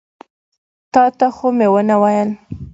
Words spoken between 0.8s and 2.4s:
تا ته خو مې ونه ویل.